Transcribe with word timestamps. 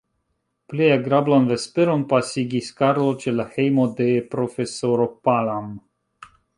Plej 0.71 0.87
agrablan 0.93 1.45
vesperon 1.51 2.07
pasigis 2.15 2.71
Karlo 2.81 3.13
ĉe 3.25 3.37
la 3.39 3.49
hejmo 3.53 3.89
de 4.03 4.11
profesoro 4.35 5.11
Palam. 5.29 5.75